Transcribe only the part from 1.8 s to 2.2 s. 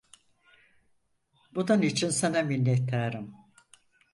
için